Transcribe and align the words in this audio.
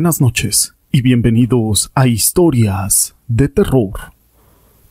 Buenas 0.00 0.22
noches 0.22 0.74
y 0.90 1.02
bienvenidos 1.02 1.90
a 1.94 2.06
Historias 2.06 3.14
de 3.28 3.50
Terror. 3.50 4.14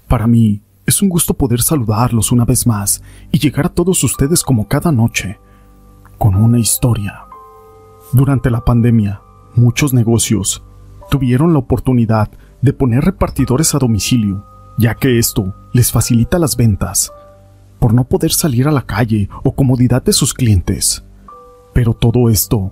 Para 0.08 0.28
mí 0.28 0.62
es 0.86 1.02
un 1.02 1.10
gusto 1.10 1.34
poder 1.34 1.64
saludarlos 1.64 2.32
una 2.32 2.46
vez 2.46 2.68
más 2.68 3.02
y 3.32 3.40
llegar 3.40 3.66
a 3.66 3.74
todos 3.74 4.04
ustedes 4.04 4.44
como 4.44 4.68
cada 4.68 4.92
noche, 4.92 5.40
con 6.20 6.36
una 6.36 6.60
historia. 6.60 7.24
Durante 8.14 8.52
la 8.52 8.64
pandemia, 8.64 9.20
muchos 9.56 9.96
negocios 9.96 10.62
tuvieron 11.10 11.54
la 11.54 11.60
oportunidad 11.60 12.30
de 12.62 12.74
poner 12.74 13.04
repartidores 13.04 13.74
a 13.74 13.80
domicilio, 13.80 14.46
ya 14.78 14.94
que 14.94 15.18
esto 15.18 15.56
les 15.74 15.92
facilita 15.92 16.38
las 16.38 16.56
ventas, 16.56 17.12
por 17.80 17.96
no 17.96 18.04
poder 18.04 18.32
salir 18.32 18.68
a 18.68 18.72
la 18.72 18.84
calle 18.84 19.28
o 19.44 19.56
comodidad 19.56 20.04
de 20.04 20.14
sus 20.14 20.36
clientes. 20.36 21.04
Pero 21.74 21.96
todo 21.96 22.30
esto 22.30 22.72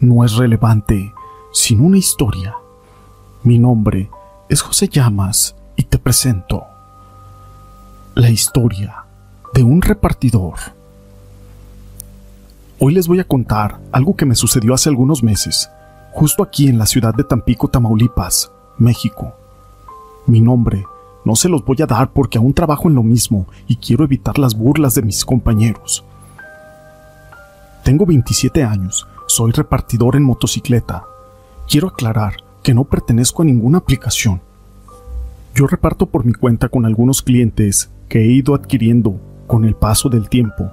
no 0.00 0.22
es 0.22 0.34
relevante 0.34 1.14
sin 1.52 1.80
una 1.80 1.98
historia. 1.98 2.56
Mi 3.42 3.58
nombre 3.58 4.10
es 4.48 4.62
José 4.62 4.88
Llamas 4.88 5.54
y 5.76 5.84
te 5.84 5.98
presento 5.98 6.64
la 8.14 8.30
historia 8.30 9.04
de 9.54 9.62
un 9.62 9.80
repartidor. 9.80 10.54
Hoy 12.78 12.94
les 12.94 13.08
voy 13.08 13.20
a 13.20 13.24
contar 13.24 13.80
algo 13.92 14.14
que 14.14 14.26
me 14.26 14.34
sucedió 14.34 14.74
hace 14.74 14.88
algunos 14.88 15.22
meses, 15.22 15.70
justo 16.12 16.42
aquí 16.42 16.68
en 16.68 16.78
la 16.78 16.86
ciudad 16.86 17.14
de 17.14 17.24
Tampico, 17.24 17.68
Tamaulipas, 17.68 18.52
México. 18.76 19.34
Mi 20.26 20.40
nombre 20.40 20.84
no 21.24 21.34
se 21.34 21.48
los 21.48 21.64
voy 21.64 21.78
a 21.82 21.86
dar 21.86 22.12
porque 22.12 22.38
aún 22.38 22.54
trabajo 22.54 22.88
en 22.88 22.94
lo 22.94 23.02
mismo 23.02 23.46
y 23.66 23.76
quiero 23.76 24.04
evitar 24.04 24.38
las 24.38 24.54
burlas 24.54 24.94
de 24.94 25.02
mis 25.02 25.24
compañeros. 25.24 26.04
Tengo 27.84 28.04
27 28.06 28.62
años, 28.64 29.06
soy 29.26 29.52
repartidor 29.52 30.16
en 30.16 30.22
motocicleta. 30.22 31.04
Quiero 31.68 31.88
aclarar 31.88 32.36
que 32.62 32.72
no 32.72 32.84
pertenezco 32.84 33.42
a 33.42 33.44
ninguna 33.44 33.76
aplicación. 33.76 34.40
Yo 35.54 35.66
reparto 35.66 36.06
por 36.06 36.24
mi 36.24 36.32
cuenta 36.32 36.70
con 36.70 36.86
algunos 36.86 37.20
clientes 37.20 37.90
que 38.08 38.20
he 38.20 38.26
ido 38.26 38.54
adquiriendo 38.54 39.20
con 39.46 39.66
el 39.66 39.74
paso 39.74 40.08
del 40.08 40.30
tiempo. 40.30 40.72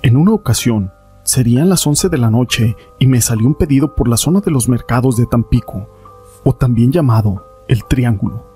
En 0.00 0.16
una 0.16 0.32
ocasión, 0.32 0.90
serían 1.24 1.68
las 1.68 1.86
11 1.86 2.08
de 2.08 2.16
la 2.16 2.30
noche 2.30 2.74
y 2.98 3.06
me 3.06 3.20
salió 3.20 3.46
un 3.46 3.54
pedido 3.54 3.94
por 3.94 4.08
la 4.08 4.16
zona 4.16 4.40
de 4.40 4.50
los 4.50 4.66
mercados 4.66 5.18
de 5.18 5.26
Tampico, 5.26 5.86
o 6.42 6.54
también 6.54 6.90
llamado 6.90 7.44
el 7.68 7.84
Triángulo. 7.84 8.46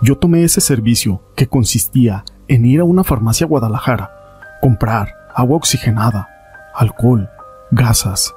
Yo 0.00 0.16
tomé 0.16 0.44
ese 0.44 0.62
servicio 0.62 1.20
que 1.36 1.46
consistía 1.46 2.24
en 2.48 2.64
ir 2.64 2.80
a 2.80 2.84
una 2.84 3.04
farmacia 3.04 3.46
Guadalajara, 3.46 4.58
comprar 4.62 5.12
agua 5.34 5.58
oxigenada, 5.58 6.26
alcohol, 6.74 7.28
gasas 7.70 8.34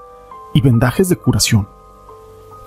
y 0.54 0.60
vendajes 0.60 1.08
de 1.08 1.16
curación. 1.16 1.77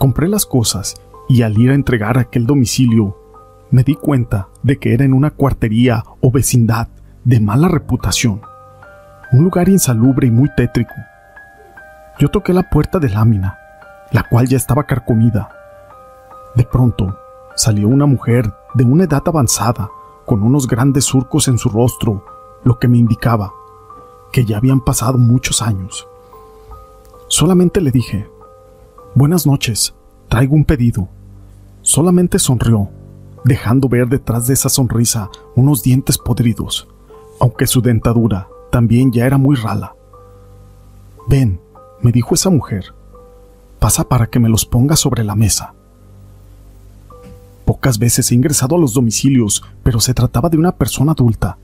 Compré 0.01 0.29
las 0.29 0.47
cosas 0.47 0.95
y 1.29 1.43
al 1.43 1.59
ir 1.59 1.71
a 1.71 1.75
entregar 1.75 2.17
aquel 2.17 2.47
domicilio, 2.47 3.19
me 3.71 3.83
di 3.83 3.97
cuenta 3.97 4.49
de 4.63 4.79
que 4.79 4.95
era 4.95 5.05
en 5.05 5.13
una 5.13 5.31
cuartería 5.31 6.05
o 6.23 6.31
vecindad 6.31 6.89
de 7.25 7.39
mala 7.39 7.69
reputación, 7.69 8.41
un 9.31 9.45
lugar 9.45 9.69
insalubre 9.69 10.27
y 10.27 10.31
muy 10.31 10.49
tétrico. 10.57 10.95
Yo 12.19 12.29
toqué 12.29 12.55
la 12.55 12.63
puerta 12.63 12.99
de 12.99 13.11
lámina, 13.11 13.59
la 14.11 14.23
cual 14.23 14.49
ya 14.49 14.57
estaba 14.57 14.85
carcomida. 14.85 15.51
De 16.55 16.65
pronto, 16.65 17.19
salió 17.55 17.87
una 17.87 18.07
mujer 18.07 18.51
de 18.73 18.85
una 18.85 19.05
edad 19.05 19.23
avanzada, 19.27 19.91
con 20.25 20.43
unos 20.43 20.67
grandes 20.67 21.05
surcos 21.05 21.47
en 21.47 21.59
su 21.59 21.69
rostro, 21.69 22.25
lo 22.65 22.79
que 22.79 22.89
me 22.89 22.97
indicaba 22.97 23.53
que 24.33 24.47
ya 24.47 24.57
habían 24.57 24.81
pasado 24.81 25.19
muchos 25.19 25.61
años. 25.61 26.09
Solamente 27.29 27.83
le 27.83 27.91
dije, 27.91 28.31
Buenas 29.13 29.45
noches, 29.45 29.93
traigo 30.29 30.55
un 30.55 30.65
pedido. 30.65 31.09
Solamente 31.83 32.39
sonrió, 32.39 32.91
dejando 33.45 33.89
ver 33.89 34.07
detrás 34.09 34.47
de 34.47 34.55
esa 34.55 34.69
sonrisa 34.69 35.31
unos 35.57 35.83
dientes 35.83 36.17
podridos, 36.17 36.87
aunque 37.41 37.67
su 37.67 37.83
dentadura 37.83 38.47
también 38.71 39.11
ya 39.11 39.27
era 39.27 39.37
muy 39.37 39.57
rala. 39.57 39.97
Ven, 41.27 41.61
me 42.01 42.13
dijo 42.13 42.37
esa 42.37 42.51
mujer, 42.51 42.95
pasa 43.81 44.05
para 44.09 44.29
que 44.29 44.39
me 44.39 44.49
los 44.49 44.65
ponga 44.65 44.95
sobre 44.95 45.25
la 45.25 45.35
mesa. 45.35 45.75
Pocas 47.65 47.99
veces 47.99 48.31
he 48.31 48.37
ingresado 48.37 48.77
a 48.77 48.79
los 48.79 48.95
domicilios, 48.95 49.65
pero 49.83 49.99
se 49.99 50.15
trataba 50.15 50.49
de 50.49 50.57
una 50.57 50.77
persona 50.77 51.13
adulta, 51.13 51.59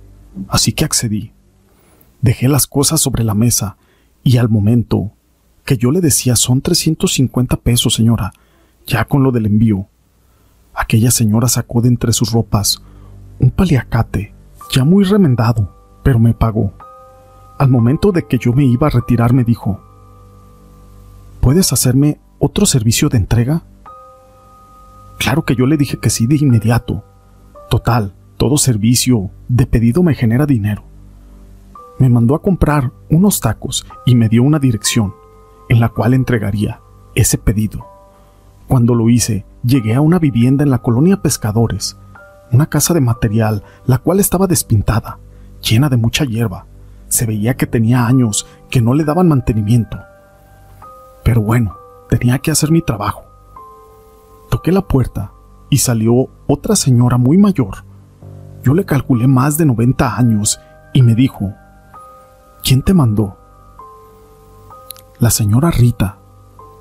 así 0.49 0.73
que 0.73 0.85
accedí. 0.85 1.33
Dejé 2.21 2.49
las 2.49 2.67
cosas 2.67 3.01
sobre 3.01 3.23
la 3.23 3.35
mesa 3.35 3.77
y 4.25 4.39
al 4.39 4.49
momento 4.49 5.13
que 5.67 5.77
yo 5.77 5.91
le 5.91 6.01
decía 6.01 6.37
son 6.37 6.63
350 6.63 7.57
pesos, 7.57 7.93
señora, 7.93 8.33
ya 8.87 9.05
con 9.05 9.23
lo 9.23 9.33
del 9.33 9.47
envío. 9.47 9.89
Aquella 10.73 11.11
señora 11.11 11.49
sacó 11.49 11.83
de 11.83 11.89
entre 11.89 12.13
sus 12.13 12.33
ropas 12.33 12.81
un 13.39 13.51
paliacate, 13.51 14.33
ya 14.73 14.85
muy 14.85 15.05
remendado, 15.05 15.75
pero 16.03 16.19
me 16.19 16.33
pagó. 16.33 16.73
Al 17.59 17.69
momento 17.69 18.13
de 18.13 18.27
que 18.27 18.39
yo 18.39 18.53
me 18.53 18.65
iba 18.65 18.87
a 18.87 18.91
retirar 18.91 19.35
me 19.35 19.45
dijo, 19.45 19.81
¿Puedes 21.41 21.73
hacerme 21.73 22.21
otro 22.39 22.65
servicio 22.65 23.09
de 23.09 23.19
entrega? 23.19 23.63
Claro 25.19 25.45
que 25.45 25.57
yo 25.57 25.67
le 25.67 25.77
dije 25.77 25.99
que 25.99 26.11
sí 26.11 26.27
de 26.27 26.37
inmediato. 26.37 27.05
Total, 27.69 28.15
todo 28.37 28.57
servicio 28.57 29.31
de 29.49 29.67
pedido 29.67 30.03
me 30.03 30.15
genera 30.15 30.47
dinero. 30.47 30.85
Me 31.99 32.09
mandó 32.09 32.35
a 32.35 32.43
comprar 32.43 32.93
unos 33.11 33.41
tacos 33.41 33.87
y 34.05 34.15
me 34.15 34.29
dio 34.29 34.43
una 34.43 34.59
dirección 34.59 35.15
en 35.69 35.81
la 35.81 35.89
cual 35.89 36.15
entregaría 36.15 36.81
ese 37.15 37.39
pedido. 37.39 37.87
Cuando 38.69 38.95
lo 38.95 39.09
hice, 39.09 39.45
llegué 39.63 39.95
a 39.95 40.01
una 40.01 40.19
vivienda 40.19 40.65
en 40.65 40.71
la 40.71 40.79
colonia 40.79 41.23
Pescadores, 41.23 41.97
una 42.53 42.67
casa 42.67 42.95
de 42.95 43.01
material, 43.01 43.63
la 43.87 43.99
cual 43.99 44.21
estaba 44.21 44.47
despintada, 44.47 45.19
llena 45.63 45.89
de 45.89 45.97
mucha 45.97 46.25
hierba. 46.25 46.67
Se 47.09 47.27
veía 47.27 47.57
que 47.57 47.67
tenía 47.67 48.07
años 48.07 48.47
que 48.71 48.81
no 48.81 48.95
le 48.95 49.05
daban 49.05 49.29
mantenimiento. 49.29 49.99
Pero 51.25 51.41
bueno, 51.41 51.77
tenía 52.09 52.39
que 52.39 52.51
hacer 52.51 52.71
mi 52.71 52.83
trabajo. 52.83 53.25
Toqué 54.51 54.73
la 54.73 54.83
puerta 54.83 55.33
y 55.71 55.79
salió 55.79 56.29
otra 56.47 56.77
señora 56.77 57.17
muy 57.17 57.37
mayor. 57.37 57.85
Yo 58.63 58.75
le 58.75 58.85
calculé 58.85 59.27
más 59.27 59.57
de 59.57 59.67
90 59.67 60.17
años 60.17 60.61
y 60.93 61.03
me 61.03 61.15
dijo, 61.15 61.53
¿quién 62.63 62.83
te 62.83 62.95
mandó? 62.95 63.37
La 65.19 65.31
señora 65.31 65.71
Rita, 65.71 66.19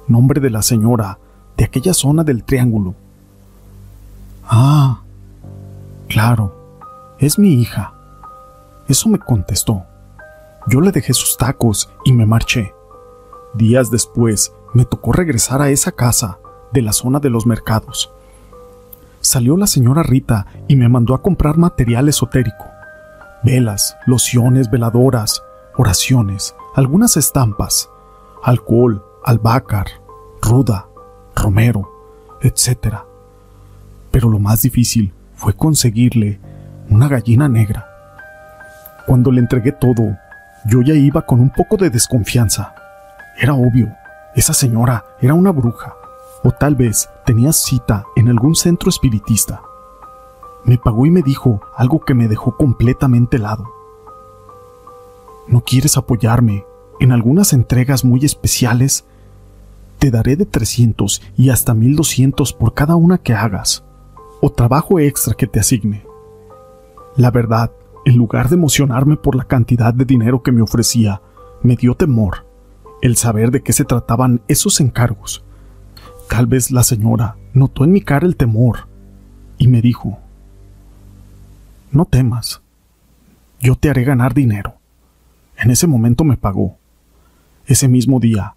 nombre 0.08 0.42
de 0.42 0.50
la 0.50 0.62
señora 0.62 1.20
de 1.56 1.64
aquella 1.64 1.94
zona 1.94 2.24
del 2.26 2.44
triángulo. 2.44 2.94
Ah, 4.44 5.02
claro, 6.10 7.16
es 7.18 7.40
mi 7.40 7.54
hija. 7.54 7.94
Eso 8.90 9.08
me 9.08 9.20
contestó. 9.20 9.84
Yo 10.68 10.82
le 10.82 10.92
dejé 10.92 11.14
sus 11.14 11.38
tacos 11.38 11.90
y 12.04 12.12
me 12.12 12.26
marché. 12.26 12.74
Días 13.54 13.90
después 13.90 14.52
me 14.74 14.84
tocó 14.84 15.14
regresar 15.14 15.62
a 15.62 15.70
esa 15.70 15.94
casa 15.94 16.38
de 16.74 16.82
la 16.82 16.92
zona 16.92 17.20
de 17.20 17.30
los 17.30 17.46
mercados. 17.46 18.12
Salió 19.22 19.56
la 19.56 19.66
señora 19.66 20.04
Rita 20.04 20.46
y 20.68 20.76
me 20.76 20.90
mandó 20.90 21.14
a 21.14 21.22
comprar 21.22 21.58
material 21.58 22.10
esotérico. 22.10 22.66
Velas, 23.44 23.96
lociones, 24.06 24.70
veladoras, 24.70 25.42
oraciones, 25.78 26.54
algunas 26.76 27.16
estampas 27.16 27.90
alcohol, 28.46 29.04
albácar, 29.24 29.88
ruda, 30.40 30.88
romero, 31.36 31.92
etc. 32.42 32.98
Pero 34.12 34.30
lo 34.30 34.38
más 34.38 34.62
difícil 34.62 35.12
fue 35.34 35.54
conseguirle 35.54 36.40
una 36.88 37.08
gallina 37.08 37.50
negra. 37.50 37.88
Cuando 39.08 39.32
le 39.32 39.42
entregué 39.42 39.72
todo, 39.72 40.16
yo 40.68 40.84
ya 40.84 40.94
iba 40.94 41.24
con 41.24 41.40
un 41.40 41.50
poco 41.50 41.76
de 41.78 41.90
desconfianza. 41.90 42.76
Era 43.40 43.56
obvio, 43.56 43.92
esa 44.36 44.54
señora 44.54 45.04
era 45.22 45.34
una 45.34 45.52
bruja, 45.52 45.96
o 46.44 46.52
tal 46.52 46.76
vez 46.76 47.10
tenía 47.26 47.52
cita 47.52 48.06
en 48.16 48.30
algún 48.30 48.54
centro 48.54 48.90
espiritista. 48.90 49.64
Me 50.66 50.78
pagó 50.78 51.08
y 51.08 51.10
me 51.10 51.24
dijo 51.24 51.62
algo 51.76 52.00
que 52.06 52.14
me 52.14 52.28
dejó 52.28 52.56
completamente 52.56 53.38
helado. 53.38 53.68
¿No 55.48 55.62
quieres 55.62 55.98
apoyarme 55.98 56.64
en 57.00 57.12
algunas 57.12 57.54
entregas 57.54 58.06
muy 58.06 58.24
especiales, 58.26 59.06
te 60.00 60.12
daré 60.12 60.36
de 60.36 60.46
300 60.46 61.22
y 61.38 61.50
hasta 61.50 61.74
1200 61.74 62.54
por 62.54 62.74
cada 62.74 62.96
una 62.96 63.18
que 63.18 63.34
hagas, 63.34 63.84
o 64.42 64.52
trabajo 64.52 65.00
extra 65.00 65.34
que 65.34 65.48
te 65.48 65.60
asigne. 65.60 66.06
La 67.18 67.32
verdad, 67.32 67.72
en 68.06 68.18
lugar 68.18 68.50
de 68.50 68.56
emocionarme 68.56 69.18
por 69.18 69.36
la 69.36 69.46
cantidad 69.46 69.94
de 69.94 70.06
dinero 70.06 70.44
que 70.44 70.52
me 70.52 70.62
ofrecía, 70.62 71.22
me 71.64 71.76
dio 71.76 71.96
temor 71.96 72.46
el 73.02 73.18
saber 73.18 73.52
de 73.52 73.62
qué 73.62 73.74
se 73.74 73.86
trataban 73.86 74.42
esos 74.48 74.80
encargos. 74.80 75.44
Tal 76.30 76.48
vez 76.48 76.72
la 76.72 76.84
señora 76.84 77.36
notó 77.54 77.84
en 77.84 77.92
mi 77.92 78.02
cara 78.02 78.26
el 78.26 78.36
temor 78.36 78.88
y 79.58 79.68
me 79.68 79.82
dijo, 79.82 80.20
No 81.92 82.06
temas, 82.06 82.62
yo 83.60 83.76
te 83.76 83.90
haré 83.90 84.04
ganar 84.04 84.34
dinero. 84.34 84.76
En 85.58 85.72
ese 85.72 85.88
momento 85.88 86.24
me 86.24 86.38
pagó 86.38 86.78
ese 87.68 87.88
mismo 87.88 88.20
día, 88.20 88.56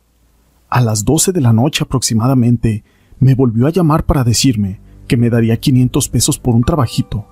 a 0.69 0.81
las 0.81 1.05
doce 1.05 1.33
de 1.33 1.41
la 1.41 1.53
noche 1.53 1.85
aproximadamente, 1.85 2.85
me 3.19 3.35
volvió 3.35 3.67
a 3.67 3.71
llamar 3.71 4.05
para 4.05 4.25
decirme 4.25 4.81
que 5.07 5.17
me 5.17 5.31
daría 5.31 5.59
500 5.59 6.09
pesos 6.09 6.39
por 6.39 6.55
un 6.55 6.63
trabajito. 6.63 7.27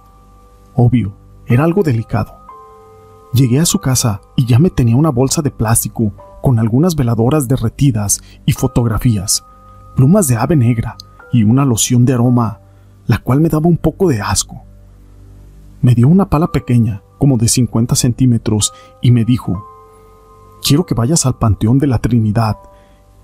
Obvio, 0.74 1.14
era 1.46 1.64
algo 1.64 1.82
delicado. 1.82 2.34
Llegué 3.32 3.60
a 3.60 3.66
su 3.66 3.78
casa 3.78 4.22
y 4.36 4.46
ya 4.46 4.58
me 4.58 4.70
tenía 4.70 4.96
una 4.96 5.10
bolsa 5.10 5.42
de 5.42 5.50
plástico 5.50 6.12
con 6.42 6.58
algunas 6.58 6.96
veladoras 6.96 7.48
derretidas 7.48 8.20
y 8.46 8.52
fotografías, 8.52 9.44
plumas 9.94 10.28
de 10.28 10.36
ave 10.36 10.56
negra 10.56 10.96
y 11.32 11.44
una 11.44 11.64
loción 11.64 12.04
de 12.04 12.14
aroma, 12.14 12.60
la 13.06 13.18
cual 13.18 13.40
me 13.40 13.48
daba 13.48 13.68
un 13.68 13.76
poco 13.76 14.08
de 14.08 14.20
asco. 14.20 14.62
Me 15.82 15.94
dio 15.94 16.08
una 16.08 16.30
pala 16.30 16.48
pequeña, 16.48 17.02
como 17.18 17.36
de 17.36 17.48
50 17.48 17.94
centímetros, 17.94 18.72
y 19.02 19.10
me 19.10 19.24
dijo, 19.24 19.64
quiero 20.66 20.84
que 20.84 20.94
vayas 20.94 21.26
al 21.26 21.36
Panteón 21.36 21.78
de 21.78 21.86
la 21.86 22.00
Trinidad 22.00 22.56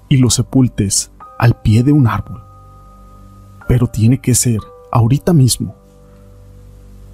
y 0.09 0.19
lo 0.19 0.31
sepultes 0.31 1.11
al 1.41 1.61
pie 1.61 1.83
de 1.83 1.91
un 1.91 2.07
árbol. 2.07 2.41
Pero 3.67 3.89
tiene 3.89 4.21
que 4.21 4.37
ser 4.37 4.61
ahorita 4.93 5.33
mismo. 5.33 5.75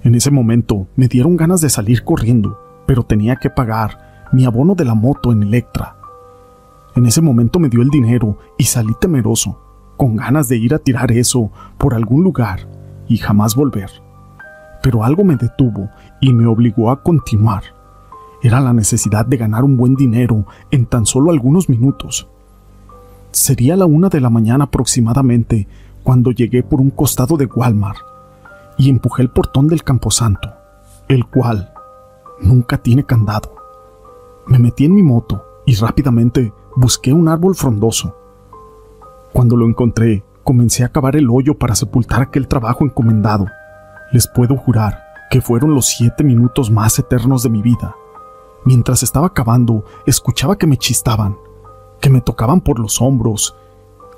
En 0.03 0.13
ese 0.13 0.29
momento 0.29 0.85
me 0.95 1.07
dieron 1.07 1.35
ganas 1.35 1.61
de 1.61 1.69
salir 1.71 2.03
corriendo, 2.03 2.59
pero 2.85 3.01
tenía 3.01 3.37
que 3.37 3.49
pagar 3.49 4.29
mi 4.31 4.45
abono 4.45 4.75
de 4.75 4.85
la 4.85 4.93
moto 4.93 5.31
en 5.31 5.41
Electra. 5.41 5.95
En 6.95 7.07
ese 7.07 7.21
momento 7.21 7.57
me 7.57 7.69
dio 7.69 7.81
el 7.81 7.89
dinero 7.89 8.37
y 8.59 8.65
salí 8.65 8.93
temeroso, 9.01 9.59
con 9.97 10.15
ganas 10.15 10.47
de 10.47 10.57
ir 10.57 10.75
a 10.75 10.79
tirar 10.79 11.11
eso 11.11 11.51
por 11.79 11.95
algún 11.95 12.23
lugar 12.23 12.69
y 13.07 13.17
jamás 13.17 13.55
volver. 13.55 13.89
Pero 14.83 15.03
algo 15.03 15.23
me 15.23 15.37
detuvo 15.37 15.89
y 16.21 16.33
me 16.33 16.45
obligó 16.45 16.91
a 16.91 17.01
continuar. 17.01 17.78
Era 18.41 18.61
la 18.61 18.73
necesidad 18.73 19.25
de 19.25 19.37
ganar 19.37 19.63
un 19.63 19.75
buen 19.75 19.95
dinero 19.95 20.45
en 20.71 20.85
tan 20.85 21.05
solo 21.05 21.31
algunos 21.31 21.67
minutos. 21.67 22.27
Sería 23.31 23.75
la 23.75 23.85
una 23.85 24.09
de 24.09 24.21
la 24.21 24.29
mañana 24.29 24.65
aproximadamente 24.65 25.67
cuando 26.03 26.31
llegué 26.31 26.63
por 26.63 26.79
un 26.79 26.89
costado 26.89 27.35
de 27.37 27.45
Walmart 27.45 27.99
y 28.77 28.89
empujé 28.89 29.23
el 29.23 29.29
portón 29.29 29.67
del 29.67 29.83
camposanto, 29.83 30.49
el 31.09 31.25
cual 31.25 31.73
nunca 32.41 32.77
tiene 32.77 33.03
candado. 33.03 33.55
Me 34.47 34.57
metí 34.57 34.85
en 34.85 34.95
mi 34.95 35.03
moto 35.03 35.43
y 35.65 35.75
rápidamente 35.75 36.53
busqué 36.75 37.11
un 37.11 37.27
árbol 37.27 37.55
frondoso. 37.55 38.15
Cuando 39.33 39.57
lo 39.57 39.67
encontré, 39.67 40.23
comencé 40.43 40.83
a 40.83 40.89
cavar 40.89 41.17
el 41.17 41.29
hoyo 41.29 41.55
para 41.55 41.75
sepultar 41.75 42.21
aquel 42.21 42.47
trabajo 42.47 42.85
encomendado. 42.85 43.45
Les 44.11 44.27
puedo 44.27 44.55
jurar 44.55 45.03
que 45.29 45.41
fueron 45.41 45.75
los 45.75 45.85
siete 45.85 46.23
minutos 46.23 46.71
más 46.71 46.97
eternos 46.97 47.43
de 47.43 47.49
mi 47.49 47.61
vida. 47.61 47.95
Mientras 48.65 49.03
estaba 49.03 49.33
cavando, 49.33 49.85
escuchaba 50.05 50.57
que 50.57 50.67
me 50.67 50.77
chistaban, 50.77 51.37
que 52.01 52.09
me 52.09 52.21
tocaban 52.21 52.61
por 52.61 52.79
los 52.79 53.01
hombros, 53.01 53.55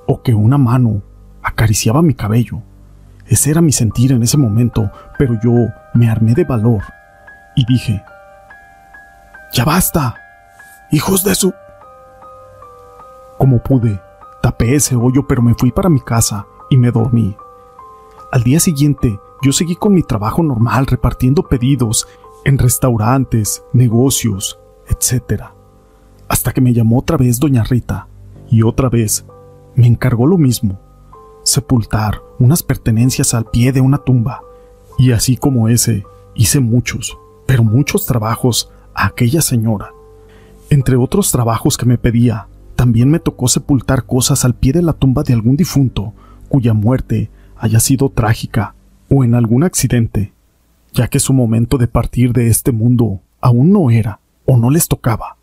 o 0.08 0.22
que 0.22 0.34
una 0.34 0.58
mano 0.58 1.02
acariciaba 1.44 2.02
mi 2.02 2.14
cabello. 2.14 2.62
Ese 3.28 3.52
era 3.52 3.62
mi 3.62 3.72
sentir 3.72 4.12
en 4.12 4.24
ese 4.24 4.38
momento, 4.38 4.92
pero 5.18 5.40
yo 5.42 5.52
me 5.94 6.10
armé 6.10 6.34
de 6.34 6.44
valor 6.44 6.82
y 7.56 7.66
dije, 7.66 8.04
Ya 9.54 9.64
basta, 9.64 10.16
hijos 10.92 11.24
de 11.24 11.36
su... 11.36 11.54
Como 13.38 13.60
pude, 13.60 14.00
tapé 14.42 14.76
ese 14.76 14.96
hoyo, 14.96 15.28
pero 15.28 15.42
me 15.42 15.56
fui 15.56 15.72
para 15.72 15.90
mi 15.90 16.02
casa 16.02 16.46
y 16.70 16.78
me 16.78 16.92
dormí. 16.92 17.36
Al 18.32 18.44
día 18.44 18.60
siguiente, 18.60 19.20
yo 19.42 19.52
seguí 19.52 19.76
con 19.76 19.94
mi 19.94 20.04
trabajo 20.04 20.44
normal 20.44 20.86
repartiendo 20.86 21.44
pedidos 21.44 22.08
en 22.46 22.58
restaurantes, 22.58 23.64
negocios, 23.74 24.60
etc. 24.88 25.44
Hasta 26.28 26.54
que 26.54 26.62
me 26.62 26.74
llamó 26.74 27.00
otra 27.00 27.18
vez 27.18 27.40
doña 27.40 27.64
Rita 27.64 28.08
y 28.50 28.64
otra 28.64 28.90
vez 28.90 29.26
me 29.76 29.88
encargó 29.88 30.28
lo 30.28 30.38
mismo, 30.38 30.80
sepultar 31.44 32.22
unas 32.40 32.64
pertenencias 32.64 33.34
al 33.34 33.46
pie 33.46 33.72
de 33.72 33.82
una 33.82 33.98
tumba. 34.00 34.42
Y 34.98 35.12
así 35.12 35.38
como 35.38 35.70
ese, 35.70 36.04
hice 36.36 36.60
muchos, 36.60 37.18
pero 37.46 37.64
muchos 37.64 38.06
trabajos 38.06 38.70
a 38.94 39.08
aquella 39.08 39.42
señora. 39.42 39.92
Entre 40.70 40.96
otros 40.96 41.32
trabajos 41.32 41.78
que 41.78 41.86
me 41.86 41.98
pedía, 41.98 42.48
también 42.76 43.10
me 43.10 43.20
tocó 43.20 43.48
sepultar 43.48 44.06
cosas 44.06 44.46
al 44.46 44.56
pie 44.56 44.74
de 44.74 44.82
la 44.82 44.94
tumba 44.94 45.24
de 45.24 45.34
algún 45.34 45.56
difunto 45.56 46.14
cuya 46.50 46.74
muerte 46.74 47.30
haya 47.58 47.80
sido 47.80 48.10
trágica 48.10 48.76
o 49.10 49.24
en 49.24 49.36
algún 49.36 49.64
accidente, 49.64 50.34
ya 50.94 51.08
que 51.08 51.20
su 51.20 51.34
momento 51.34 51.78
de 51.78 51.88
partir 51.88 52.34
de 52.34 52.48
este 52.48 52.72
mundo 52.72 53.22
aún 53.40 53.72
no 53.72 53.90
era 53.90 54.20
o 54.46 54.58
no 54.58 54.70
les 54.70 54.88
tocaba. 54.88 55.38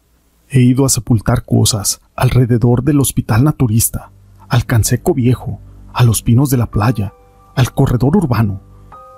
He 0.50 0.60
ido 0.60 0.84
a 0.84 0.88
sepultar 0.88 1.44
cosas 1.44 2.00
alrededor 2.16 2.82
del 2.82 3.00
hospital 3.00 3.44
naturista, 3.44 4.10
al 4.48 4.64
Canseco 4.64 5.14
Viejo, 5.14 5.60
a 5.92 6.04
los 6.04 6.22
pinos 6.22 6.50
de 6.50 6.56
la 6.56 6.66
playa, 6.66 7.12
al 7.54 7.72
corredor 7.72 8.16
urbano, 8.16 8.60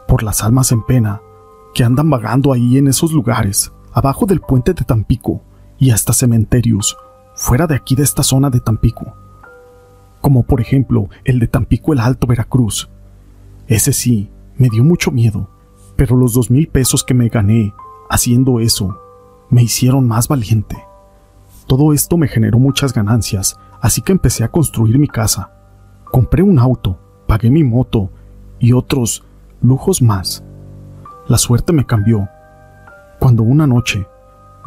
por 0.09 0.23
las 0.23 0.43
almas 0.43 0.73
en 0.73 0.83
pena 0.85 1.21
que 1.75 1.85
andan 1.85 2.11
vagando 2.11 2.53
ahí 2.53 2.79
en 2.79 2.89
esos 2.89 3.13
lugares, 3.13 3.73
abajo 3.93 4.27
del 4.27 4.41
puente 4.41 4.75
de 4.75 4.85
Tampico 4.85 5.43
y 5.79 5.91
hasta 5.91 6.13
cementerios, 6.13 6.97
fuera 7.35 7.67
de 7.67 7.77
aquí 7.77 7.95
de 7.95 8.03
esta 8.03 8.23
zona 8.23 8.51
de 8.51 8.61
Tampico. 8.61 9.15
Como 10.21 10.43
por 10.43 10.61
ejemplo 10.61 11.09
el 11.25 11.39
de 11.39 11.47
Tampico 11.47 11.93
el 11.93 12.01
Alto 12.01 12.27
Veracruz. 12.27 12.89
Ese 13.67 13.93
sí, 13.93 14.31
me 14.57 14.69
dio 14.69 14.83
mucho 14.85 15.11
miedo, 15.11 15.49
pero 16.01 16.17
los 16.17 16.33
dos 16.33 16.51
mil 16.51 16.67
pesos 16.67 17.05
que 17.05 17.13
me 17.13 17.29
gané 17.29 17.75
haciendo 18.09 18.59
eso 18.59 18.99
me 19.51 19.63
hicieron 19.63 20.09
más 20.09 20.29
valiente. 20.29 20.83
Todo 21.67 21.93
esto 21.93 22.17
me 22.17 22.27
generó 22.27 22.59
muchas 22.59 22.95
ganancias, 22.95 23.59
así 23.83 24.01
que 24.01 24.13
empecé 24.13 24.43
a 24.43 24.51
construir 24.51 24.99
mi 24.99 25.09
casa. 25.09 25.53
Compré 26.11 26.43
un 26.43 26.59
auto, 26.59 26.99
pagué 27.27 27.51
mi 27.51 27.65
moto 27.65 28.11
y 28.59 28.73
otros 28.73 29.25
lujos 29.61 30.01
más. 30.01 30.43
La 31.29 31.37
suerte 31.37 31.75
me 31.75 31.85
cambió. 31.85 32.31
Cuando 33.19 33.43
una 33.43 33.67
noche 33.67 34.07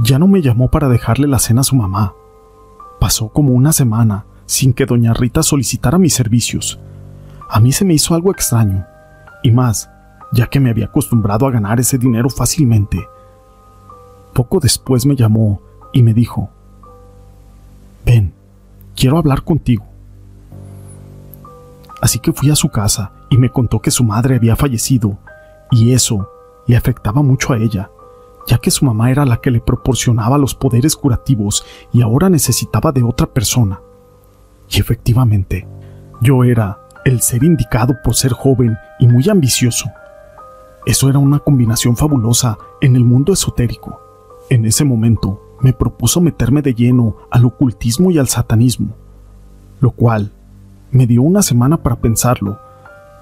ya 0.03 0.19
no 0.19 0.27
me 0.27 0.43
llamó 0.43 0.69
para 0.69 0.87
dejarle 0.87 1.25
la 1.25 1.39
cena 1.39 1.61
a 1.61 1.63
su 1.63 1.75
mamá. 1.75 2.13
Pasó 2.99 3.29
como 3.29 3.53
una 3.53 3.73
semana 3.73 4.27
sin 4.45 4.71
que 4.71 4.85
doña 4.85 5.15
Rita 5.15 5.41
solicitara 5.41 5.97
mis 5.97 6.13
servicios. 6.13 6.79
A 7.49 7.59
mí 7.59 7.71
se 7.71 7.85
me 7.85 7.95
hizo 7.95 8.13
algo 8.13 8.29
extraño, 8.29 8.85
y 9.41 9.49
más, 9.49 9.89
ya 10.33 10.47
que 10.47 10.59
me 10.59 10.71
había 10.71 10.85
acostumbrado 10.85 11.45
a 11.45 11.51
ganar 11.51 11.79
ese 11.79 11.97
dinero 11.97 12.29
fácilmente. 12.29 13.07
Poco 14.33 14.59
después 14.59 15.05
me 15.05 15.15
llamó 15.15 15.61
y 15.93 16.01
me 16.01 16.13
dijo, 16.13 16.49
Ven, 18.03 18.33
quiero 18.95 19.19
hablar 19.19 19.43
contigo. 19.43 19.85
Así 22.01 22.19
que 22.19 22.33
fui 22.33 22.49
a 22.49 22.55
su 22.55 22.69
casa 22.69 23.11
y 23.29 23.37
me 23.37 23.49
contó 23.49 23.79
que 23.79 23.91
su 23.91 24.03
madre 24.03 24.35
había 24.35 24.55
fallecido, 24.55 25.17
y 25.71 25.93
eso 25.93 26.27
le 26.67 26.75
afectaba 26.75 27.21
mucho 27.21 27.53
a 27.53 27.57
ella, 27.57 27.89
ya 28.47 28.57
que 28.57 28.71
su 28.71 28.85
mamá 28.85 29.11
era 29.11 29.25
la 29.25 29.37
que 29.37 29.51
le 29.51 29.61
proporcionaba 29.61 30.37
los 30.37 30.55
poderes 30.55 30.95
curativos 30.95 31.63
y 31.93 32.01
ahora 32.01 32.29
necesitaba 32.29 32.91
de 32.91 33.03
otra 33.03 33.27
persona. 33.27 33.79
Y 34.69 34.79
efectivamente, 34.79 35.67
yo 36.21 36.43
era 36.43 36.79
el 37.05 37.21
ser 37.21 37.43
indicado 37.43 37.95
por 38.03 38.15
ser 38.15 38.33
joven 38.33 38.75
y 38.99 39.07
muy 39.07 39.29
ambicioso. 39.29 39.89
Eso 40.85 41.09
era 41.09 41.19
una 41.19 41.39
combinación 41.39 41.95
fabulosa 41.95 42.57
en 42.81 42.95
el 42.95 43.03
mundo 43.03 43.33
esotérico. 43.33 43.99
En 44.49 44.65
ese 44.65 44.83
momento 44.83 45.41
me 45.61 45.71
propuso 45.71 46.19
meterme 46.19 46.61
de 46.61 46.73
lleno 46.73 47.15
al 47.31 47.45
ocultismo 47.45 48.11
y 48.11 48.17
al 48.17 48.27
satanismo, 48.27 48.95
lo 49.79 49.91
cual 49.91 50.31
me 50.91 51.07
dio 51.07 51.21
una 51.21 51.41
semana 51.41 51.77
para 51.77 51.95
pensarlo, 51.95 52.59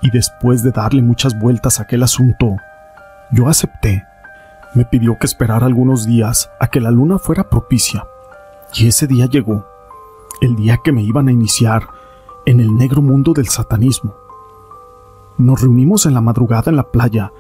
y 0.02 0.10
después 0.10 0.64
de 0.64 0.72
darle 0.72 1.02
muchas 1.02 1.40
vueltas 1.40 1.80
a 1.80 1.84
aquel 1.84 2.02
asunto, 2.02 2.56
yo 3.32 3.48
acepté. 3.48 4.04
Me 4.74 4.86
pidió 4.86 5.18
que 5.20 5.28
esperara 5.28 5.68
algunos 5.68 6.06
días 6.06 6.50
a 6.60 6.68
que 6.68 6.82
la 6.82 6.90
luna 6.92 7.20
fuera 7.20 7.50
propicia, 7.50 8.08
y 8.74 8.88
ese 8.88 9.06
día 9.06 9.28
llegó, 9.28 9.66
el 10.42 10.56
día 10.56 10.80
que 10.84 10.92
me 10.92 11.04
iban 11.04 11.28
a 11.28 11.32
iniciar 11.32 11.84
en 12.46 12.60
el 12.60 12.76
negro 12.76 13.02
mundo 13.02 13.34
del 13.34 13.48
satanismo. 13.48 14.16
Nos 15.38 15.62
reunimos 15.62 16.06
en 16.06 16.14
la 16.14 16.22
madrugada 16.22 16.70
en 16.72 16.76
la 16.76 16.92
playa. 16.92 17.32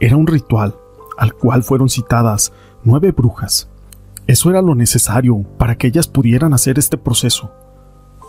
Era 0.00 0.16
un 0.16 0.26
ritual 0.26 0.74
al 1.18 1.34
cual 1.34 1.62
fueron 1.62 1.90
citadas 1.90 2.52
nueve 2.82 3.12
brujas. 3.12 3.68
Eso 4.26 4.48
era 4.48 4.62
lo 4.62 4.74
necesario 4.74 5.44
para 5.58 5.76
que 5.76 5.88
ellas 5.88 6.08
pudieran 6.08 6.54
hacer 6.54 6.78
este 6.78 6.96
proceso. 6.96 7.52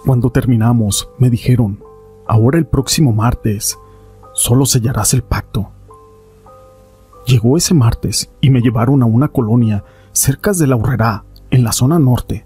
Cuando 0.06 0.32
terminamos, 0.32 1.10
me 1.18 1.30
dijeron, 1.30 1.80
ahora 2.28 2.58
el 2.58 2.66
próximo 2.66 3.14
martes, 3.14 3.78
solo 4.34 4.66
sellarás 4.66 5.14
el 5.14 5.22
pacto. 5.22 5.70
Llegó 7.26 7.56
ese 7.56 7.74
martes 7.74 8.30
y 8.42 8.50
me 8.50 8.62
llevaron 8.62 9.02
a 9.04 9.06
una 9.06 9.30
colonia 9.30 9.86
cerca 10.12 10.52
de 10.52 10.68
la 10.68 10.76
Horrera, 10.76 11.24
en 11.52 11.64
la 11.64 11.72
zona 11.72 12.00
norte, 12.00 12.46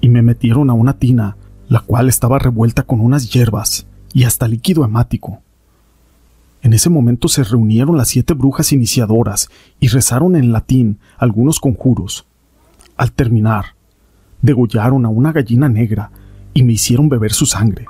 y 0.00 0.08
me 0.08 0.22
metieron 0.22 0.70
a 0.70 0.74
una 0.74 0.98
tina, 0.98 1.36
la 1.68 1.80
cual 1.80 2.08
estaba 2.08 2.38
revuelta 2.38 2.84
con 2.84 3.00
unas 3.00 3.32
hierbas 3.32 3.86
y 4.12 4.24
hasta 4.24 4.46
líquido 4.46 4.84
hemático. 4.84 5.40
En 6.62 6.72
ese 6.72 6.88
momento 6.88 7.26
se 7.26 7.42
reunieron 7.42 7.96
las 7.96 8.08
siete 8.08 8.34
brujas 8.34 8.72
iniciadoras 8.72 9.48
y 9.80 9.88
rezaron 9.88 10.36
en 10.36 10.52
latín 10.52 11.00
algunos 11.18 11.58
conjuros. 11.58 12.24
Al 12.96 13.12
terminar, 13.12 13.74
degollaron 14.42 15.04
a 15.04 15.08
una 15.08 15.32
gallina 15.32 15.68
negra 15.68 16.12
y 16.54 16.62
me 16.62 16.74
hicieron 16.74 17.08
beber 17.08 17.32
su 17.32 17.46
sangre. 17.46 17.86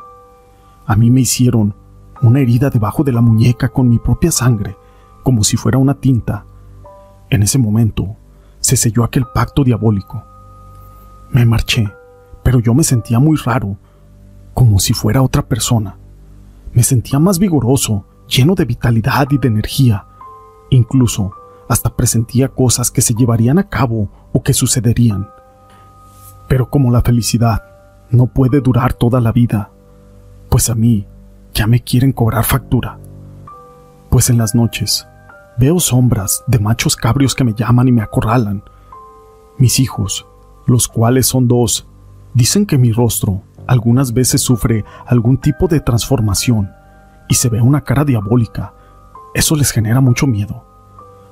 A 0.87 0.97
mí 0.97 1.11
me 1.11 1.21
hicieron 1.21 1.75
una 2.23 2.41
herida 2.41 2.71
debajo 2.71 3.05
de 3.05 3.13
la 3.13 3.21
muñeca 3.21 3.69
con 3.69 3.91
mi 3.91 3.99
propia 3.99 4.33
sangre, 4.33 4.77
como 5.23 5.45
si 5.45 5.59
fuera 5.59 5.77
una 5.77 6.01
tinta. 6.01 6.47
En 7.29 7.43
ese 7.43 7.59
momento 7.59 8.17
se 8.61 8.77
selló 8.77 9.05
aquel 9.05 9.27
pacto 9.35 9.65
diabólico. 9.65 10.25
Me 11.31 11.45
marché, 11.45 11.93
pero 12.43 12.59
yo 12.61 12.73
me 12.73 12.85
sentía 12.85 13.19
muy 13.19 13.37
raro, 13.37 13.77
como 14.55 14.79
si 14.79 14.95
fuera 14.95 15.23
otra 15.23 15.43
persona. 15.43 15.97
Me 16.73 16.83
sentía 16.83 17.19
más 17.19 17.39
vigoroso, 17.39 18.07
lleno 18.35 18.55
de 18.55 18.65
vitalidad 18.65 19.29
y 19.31 19.39
de 19.39 19.49
energía. 19.49 20.07
Incluso 20.71 21.35
hasta 21.69 21.95
presentía 21.95 22.49
cosas 22.49 22.91
que 22.91 23.03
se 23.03 23.15
llevarían 23.15 23.59
a 23.59 23.69
cabo 23.69 24.09
o 24.33 24.43
que 24.43 24.55
sucederían. 24.55 25.29
Pero 26.49 26.71
como 26.71 26.91
la 26.91 27.03
felicidad 27.03 27.63
no 28.11 28.27
puede 28.27 28.61
durar 28.61 28.95
toda 28.95 29.21
la 29.21 29.33
vida, 29.33 29.71
pues 30.49 30.71
a 30.71 30.75
mí 30.75 31.07
ya 31.55 31.67
me 31.67 31.81
quieren 31.81 32.13
cobrar 32.13 32.45
factura. 32.45 32.99
Pues 34.11 34.31
en 34.31 34.39
las 34.39 34.55
noches 34.55 35.07
veo 35.59 35.79
sombras 35.81 36.43
de 36.47 36.59
machos 36.59 36.97
cabrios 36.97 37.35
que 37.35 37.45
me 37.45 37.55
llaman 37.55 37.89
y 37.89 37.93
me 37.93 38.03
acorralan. 38.03 38.63
Mis 39.59 39.79
hijos, 39.79 40.27
los 40.67 40.89
cuales 40.89 41.27
son 41.27 41.49
dos, 41.49 41.87
dicen 42.35 42.67
que 42.67 42.79
mi 42.79 42.93
rostro 42.93 43.43
algunas 43.67 44.13
veces 44.13 44.41
sufre 44.41 44.85
algún 45.07 45.37
tipo 45.37 45.69
de 45.69 45.81
transformación 45.81 46.71
y 47.33 47.35
se 47.35 47.49
ve 47.49 47.63
una 47.63 47.81
cara 47.81 48.05
diabólica. 48.05 48.75
Eso 49.33 49.57
les 49.57 49.71
genera 49.71 50.03
mucho 50.03 50.27
miedo. 50.27 50.67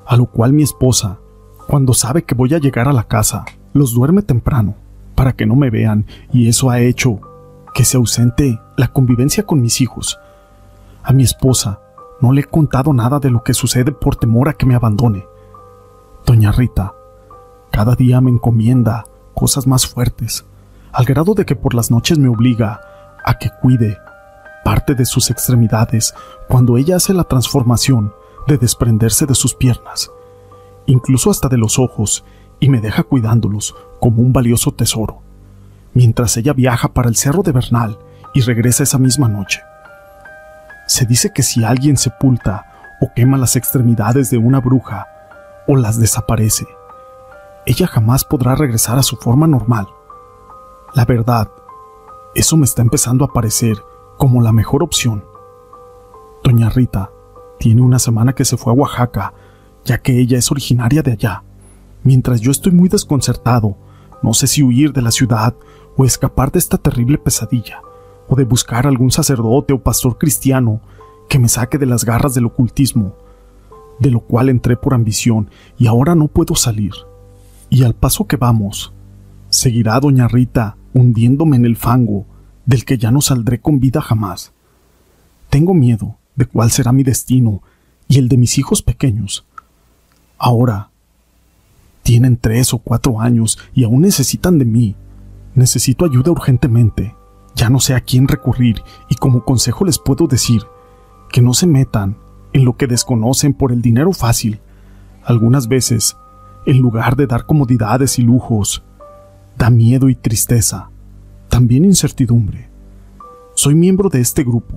A 0.07 0.17
lo 0.17 0.25
cual 0.25 0.51
mi 0.51 0.63
esposa, 0.63 1.19
cuando 1.67 1.93
sabe 1.93 2.23
que 2.23 2.33
voy 2.33 2.55
a 2.55 2.57
llegar 2.57 2.87
a 2.87 2.91
la 2.91 3.03
casa, 3.03 3.45
los 3.71 3.93
duerme 3.93 4.23
temprano 4.23 4.73
para 5.13 5.33
que 5.33 5.45
no 5.45 5.55
me 5.55 5.69
vean 5.69 6.07
y 6.33 6.49
eso 6.49 6.71
ha 6.71 6.79
hecho 6.79 7.19
que 7.75 7.85
se 7.85 7.97
ausente 7.97 8.59
la 8.77 8.87
convivencia 8.87 9.45
con 9.45 9.61
mis 9.61 9.79
hijos. 9.79 10.19
A 11.03 11.13
mi 11.13 11.21
esposa 11.21 11.81
no 12.19 12.31
le 12.31 12.41
he 12.41 12.45
contado 12.45 12.93
nada 12.93 13.19
de 13.19 13.29
lo 13.29 13.43
que 13.43 13.53
sucede 13.53 13.91
por 13.91 14.15
temor 14.15 14.49
a 14.49 14.53
que 14.53 14.65
me 14.65 14.73
abandone. 14.73 15.27
Doña 16.25 16.51
Rita, 16.51 16.95
cada 17.71 17.93
día 17.93 18.21
me 18.21 18.31
encomienda 18.31 19.05
cosas 19.35 19.67
más 19.67 19.85
fuertes, 19.85 20.47
al 20.93 21.05
grado 21.05 21.35
de 21.35 21.45
que 21.45 21.55
por 21.55 21.75
las 21.75 21.91
noches 21.91 22.17
me 22.17 22.27
obliga 22.27 22.81
a 23.23 23.37
que 23.37 23.51
cuide 23.61 23.99
parte 24.63 24.95
de 24.95 25.05
sus 25.05 25.29
extremidades 25.29 26.13
cuando 26.47 26.77
ella 26.77 26.97
hace 26.97 27.13
la 27.13 27.23
transformación 27.23 28.13
de 28.47 28.57
desprenderse 28.57 29.25
de 29.25 29.35
sus 29.35 29.53
piernas, 29.53 30.11
incluso 30.85 31.29
hasta 31.29 31.47
de 31.47 31.57
los 31.57 31.79
ojos, 31.79 32.23
y 32.59 32.69
me 32.69 32.79
deja 32.79 33.03
cuidándolos 33.03 33.75
como 33.99 34.21
un 34.21 34.33
valioso 34.33 34.71
tesoro 34.71 35.21
mientras 35.93 36.37
ella 36.37 36.53
viaja 36.53 36.89
para 36.89 37.09
el 37.09 37.15
cerro 37.15 37.43
de 37.43 37.51
Bernal 37.51 37.99
y 38.33 38.41
regresa 38.41 38.83
esa 38.83 38.97
misma 38.97 39.27
noche. 39.27 39.61
Se 40.87 41.05
dice 41.05 41.31
que 41.33 41.43
si 41.43 41.63
alguien 41.63 41.97
sepulta 41.97 42.97
o 43.01 43.11
quema 43.15 43.37
las 43.37 43.55
extremidades 43.55 44.29
de 44.29 44.37
una 44.37 44.59
bruja 44.59 45.07
o 45.67 45.75
las 45.75 45.99
desaparece, 45.99 46.65
ella 47.65 47.87
jamás 47.87 48.23
podrá 48.23 48.55
regresar 48.55 48.97
a 48.97 49.03
su 49.03 49.15
forma 49.17 49.47
normal. 49.47 49.87
La 50.93 51.05
verdad, 51.05 51.49
eso 52.35 52.57
me 52.57 52.65
está 52.65 52.81
empezando 52.81 53.23
a 53.23 53.31
parecer 53.33 53.77
como 54.21 54.43
la 54.43 54.51
mejor 54.51 54.83
opción. 54.83 55.23
Doña 56.43 56.69
Rita 56.69 57.09
tiene 57.57 57.81
una 57.81 57.97
semana 57.97 58.33
que 58.33 58.45
se 58.45 58.55
fue 58.55 58.71
a 58.71 58.75
Oaxaca, 58.75 59.33
ya 59.83 59.97
que 59.97 60.19
ella 60.19 60.37
es 60.37 60.51
originaria 60.51 61.01
de 61.01 61.13
allá. 61.13 61.43
Mientras 62.03 62.39
yo 62.39 62.51
estoy 62.51 62.71
muy 62.71 62.87
desconcertado, 62.87 63.77
no 64.21 64.35
sé 64.35 64.45
si 64.45 64.61
huir 64.61 64.93
de 64.93 65.01
la 65.01 65.09
ciudad 65.09 65.55
o 65.97 66.05
escapar 66.05 66.51
de 66.51 66.59
esta 66.59 66.77
terrible 66.77 67.17
pesadilla, 67.17 67.81
o 68.27 68.35
de 68.35 68.43
buscar 68.43 68.85
algún 68.85 69.09
sacerdote 69.09 69.73
o 69.73 69.81
pastor 69.81 70.19
cristiano 70.19 70.81
que 71.27 71.39
me 71.39 71.49
saque 71.49 71.79
de 71.79 71.87
las 71.87 72.05
garras 72.05 72.35
del 72.35 72.45
ocultismo, 72.45 73.15
de 73.99 74.11
lo 74.11 74.19
cual 74.19 74.49
entré 74.49 74.77
por 74.77 74.93
ambición 74.93 75.49
y 75.79 75.87
ahora 75.87 76.13
no 76.13 76.27
puedo 76.27 76.53
salir. 76.53 76.93
Y 77.71 77.85
al 77.85 77.95
paso 77.95 78.27
que 78.27 78.37
vamos, 78.37 78.93
seguirá 79.49 79.99
doña 79.99 80.27
Rita 80.27 80.77
hundiéndome 80.93 81.55
en 81.55 81.65
el 81.65 81.75
fango 81.75 82.27
del 82.71 82.85
que 82.85 82.97
ya 82.97 83.11
no 83.11 83.19
saldré 83.19 83.59
con 83.59 83.81
vida 83.81 83.99
jamás. 83.99 84.53
Tengo 85.49 85.73
miedo 85.73 86.15
de 86.37 86.45
cuál 86.45 86.71
será 86.71 86.93
mi 86.93 87.03
destino 87.03 87.61
y 88.07 88.17
el 88.17 88.29
de 88.29 88.37
mis 88.37 88.57
hijos 88.57 88.81
pequeños. 88.81 89.45
Ahora, 90.37 90.89
tienen 92.01 92.37
tres 92.37 92.73
o 92.73 92.77
cuatro 92.77 93.19
años 93.19 93.59
y 93.73 93.83
aún 93.83 94.03
necesitan 94.03 94.57
de 94.57 94.63
mí. 94.63 94.95
Necesito 95.53 96.05
ayuda 96.05 96.31
urgentemente. 96.31 97.13
Ya 97.55 97.69
no 97.69 97.81
sé 97.81 97.93
a 97.93 97.99
quién 97.99 98.29
recurrir 98.29 98.81
y 99.09 99.15
como 99.15 99.43
consejo 99.43 99.83
les 99.83 99.99
puedo 99.99 100.27
decir 100.27 100.61
que 101.29 101.41
no 101.41 101.53
se 101.53 101.67
metan 101.67 102.15
en 102.53 102.63
lo 102.63 102.77
que 102.77 102.87
desconocen 102.87 103.53
por 103.53 103.73
el 103.73 103.81
dinero 103.81 104.13
fácil. 104.13 104.61
Algunas 105.25 105.67
veces, 105.67 106.15
en 106.65 106.77
lugar 106.77 107.17
de 107.17 107.27
dar 107.27 107.45
comodidades 107.45 108.17
y 108.17 108.21
lujos, 108.21 108.81
da 109.57 109.69
miedo 109.69 110.07
y 110.07 110.15
tristeza, 110.15 110.90
también 111.51 111.83
incertidumbre. 111.83 112.69
Soy 113.55 113.75
miembro 113.75 114.09
de 114.09 114.21
este 114.21 114.43
grupo, 114.43 114.73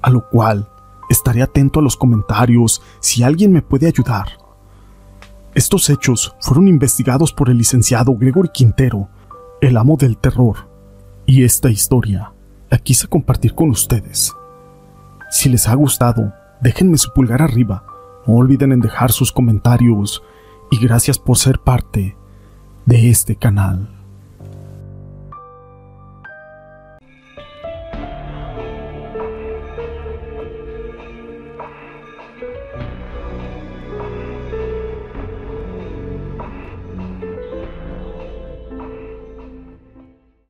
a 0.00 0.08
lo 0.08 0.28
cual 0.30 0.66
estaré 1.10 1.42
atento 1.42 1.80
a 1.80 1.82
los 1.82 1.98
comentarios 1.98 2.80
si 3.00 3.22
alguien 3.22 3.52
me 3.52 3.60
puede 3.60 3.86
ayudar. 3.86 4.28
Estos 5.54 5.90
hechos 5.90 6.34
fueron 6.40 6.66
investigados 6.66 7.30
por 7.30 7.50
el 7.50 7.58
licenciado 7.58 8.16
Gregory 8.16 8.48
Quintero, 8.48 9.08
el 9.60 9.76
amo 9.76 9.98
del 9.98 10.16
terror, 10.16 10.66
y 11.26 11.44
esta 11.44 11.70
historia 11.70 12.32
la 12.70 12.78
quise 12.78 13.06
compartir 13.06 13.54
con 13.54 13.68
ustedes. 13.68 14.32
Si 15.30 15.50
les 15.50 15.68
ha 15.68 15.74
gustado, 15.74 16.32
déjenme 16.62 16.96
su 16.96 17.12
pulgar 17.12 17.42
arriba, 17.42 17.84
no 18.26 18.34
olviden 18.34 18.72
en 18.72 18.80
dejar 18.80 19.12
sus 19.12 19.30
comentarios 19.30 20.22
y 20.70 20.78
gracias 20.78 21.18
por 21.18 21.36
ser 21.36 21.58
parte 21.58 22.16
de 22.86 23.10
este 23.10 23.36
canal. 23.36 23.93